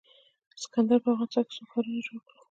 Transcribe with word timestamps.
اسکندر 0.57 0.97
په 1.03 1.09
افغانستان 1.13 1.43
کې 1.47 1.53
څو 1.57 1.63
ښارونه 1.71 1.99
جوړ 2.07 2.19
کړل 2.25 2.37